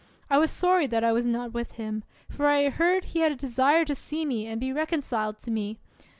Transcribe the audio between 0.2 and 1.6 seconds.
I was sorry that I was not